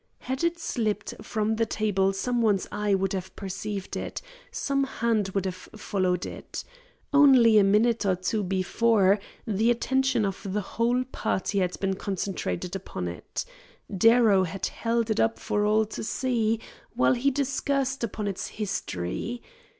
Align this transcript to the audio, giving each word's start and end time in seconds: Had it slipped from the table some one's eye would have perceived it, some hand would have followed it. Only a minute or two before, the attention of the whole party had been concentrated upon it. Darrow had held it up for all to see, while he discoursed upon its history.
Had 0.21 0.43
it 0.43 0.57
slipped 0.57 1.13
from 1.21 1.57
the 1.57 1.65
table 1.67 2.11
some 2.11 2.41
one's 2.41 2.67
eye 2.71 2.95
would 2.95 3.13
have 3.13 3.35
perceived 3.35 3.95
it, 3.95 4.19
some 4.49 4.83
hand 4.83 5.29
would 5.35 5.45
have 5.45 5.53
followed 5.77 6.25
it. 6.25 6.63
Only 7.13 7.59
a 7.59 7.63
minute 7.63 8.03
or 8.03 8.15
two 8.15 8.41
before, 8.41 9.19
the 9.45 9.69
attention 9.69 10.25
of 10.25 10.41
the 10.43 10.59
whole 10.61 11.03
party 11.11 11.59
had 11.59 11.79
been 11.79 11.93
concentrated 11.93 12.75
upon 12.75 13.07
it. 13.07 13.45
Darrow 13.95 14.43
had 14.43 14.65
held 14.65 15.11
it 15.11 15.19
up 15.19 15.37
for 15.37 15.65
all 15.67 15.85
to 15.93 16.03
see, 16.03 16.59
while 16.95 17.13
he 17.13 17.29
discoursed 17.29 18.03
upon 18.03 18.27
its 18.27 18.47
history. 18.47 19.43